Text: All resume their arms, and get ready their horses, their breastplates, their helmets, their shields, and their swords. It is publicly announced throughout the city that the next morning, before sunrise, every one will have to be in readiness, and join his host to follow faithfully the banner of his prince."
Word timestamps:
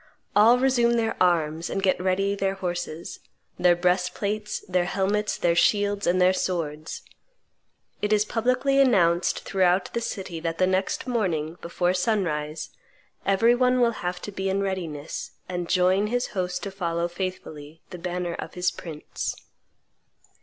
All 0.35 0.57
resume 0.57 0.93
their 0.93 1.15
arms, 1.21 1.69
and 1.69 1.83
get 1.83 1.99
ready 2.01 2.33
their 2.33 2.55
horses, 2.55 3.19
their 3.59 3.75
breastplates, 3.75 4.61
their 4.61 4.85
helmets, 4.85 5.37
their 5.37 5.53
shields, 5.53 6.07
and 6.07 6.19
their 6.19 6.33
swords. 6.33 7.03
It 8.01 8.11
is 8.11 8.25
publicly 8.25 8.79
announced 8.81 9.41
throughout 9.41 9.93
the 9.93 10.01
city 10.01 10.39
that 10.39 10.57
the 10.57 10.65
next 10.65 11.05
morning, 11.05 11.55
before 11.61 11.93
sunrise, 11.93 12.71
every 13.27 13.53
one 13.53 13.79
will 13.79 13.91
have 14.01 14.19
to 14.23 14.31
be 14.31 14.49
in 14.49 14.61
readiness, 14.61 15.33
and 15.47 15.69
join 15.69 16.07
his 16.07 16.29
host 16.29 16.63
to 16.63 16.71
follow 16.71 17.07
faithfully 17.07 17.83
the 17.91 17.99
banner 17.99 18.33
of 18.33 18.55
his 18.55 18.71
prince." 18.71 19.35